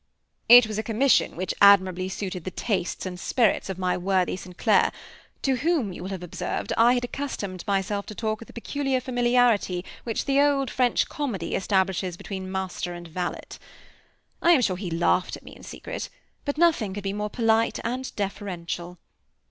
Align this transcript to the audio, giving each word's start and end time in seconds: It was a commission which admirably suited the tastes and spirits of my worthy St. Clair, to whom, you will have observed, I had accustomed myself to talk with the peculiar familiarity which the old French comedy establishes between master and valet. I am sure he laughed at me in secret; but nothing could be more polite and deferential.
It 0.49 0.65
was 0.65 0.79
a 0.79 0.81
commission 0.81 1.35
which 1.35 1.53
admirably 1.61 2.09
suited 2.09 2.43
the 2.43 2.49
tastes 2.49 3.05
and 3.05 3.19
spirits 3.19 3.69
of 3.69 3.77
my 3.77 3.95
worthy 3.95 4.35
St. 4.35 4.57
Clair, 4.57 4.91
to 5.43 5.57
whom, 5.57 5.93
you 5.93 6.01
will 6.01 6.09
have 6.09 6.23
observed, 6.23 6.73
I 6.75 6.93
had 6.93 7.03
accustomed 7.03 7.63
myself 7.67 8.07
to 8.07 8.15
talk 8.15 8.39
with 8.39 8.47
the 8.47 8.53
peculiar 8.53 8.99
familiarity 8.99 9.85
which 10.03 10.25
the 10.25 10.41
old 10.41 10.71
French 10.71 11.07
comedy 11.07 11.53
establishes 11.53 12.17
between 12.17 12.51
master 12.51 12.95
and 12.95 13.07
valet. 13.07 13.59
I 14.41 14.53
am 14.53 14.61
sure 14.61 14.75
he 14.75 14.89
laughed 14.89 15.37
at 15.37 15.43
me 15.43 15.55
in 15.55 15.61
secret; 15.61 16.09
but 16.45 16.57
nothing 16.57 16.95
could 16.95 17.03
be 17.03 17.13
more 17.13 17.29
polite 17.29 17.79
and 17.83 18.11
deferential. 18.15 18.97